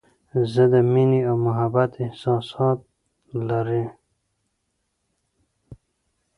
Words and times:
زه 0.53 0.63
د 0.73 0.75
مینې 0.91 1.21
او 1.29 1.35
محبت 1.45 1.91
احساسات 2.05 2.79
لري. 3.49 3.85